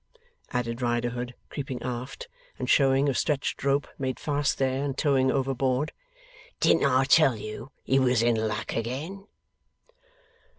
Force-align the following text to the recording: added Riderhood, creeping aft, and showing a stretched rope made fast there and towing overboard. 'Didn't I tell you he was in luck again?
added 0.49 0.81
Riderhood, 0.81 1.35
creeping 1.51 1.79
aft, 1.83 2.27
and 2.57 2.67
showing 2.67 3.07
a 3.07 3.13
stretched 3.13 3.63
rope 3.63 3.87
made 3.99 4.19
fast 4.19 4.57
there 4.57 4.83
and 4.83 4.97
towing 4.97 5.29
overboard. 5.31 5.91
'Didn't 6.59 6.85
I 6.85 7.03
tell 7.03 7.35
you 7.35 7.69
he 7.83 7.99
was 7.99 8.23
in 8.23 8.47
luck 8.47 8.75
again? 8.75 9.27